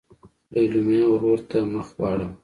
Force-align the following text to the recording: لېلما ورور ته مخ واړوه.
لېلما 0.53 0.99
ورور 1.11 1.39
ته 1.49 1.57
مخ 1.73 1.87
واړوه. 2.01 2.27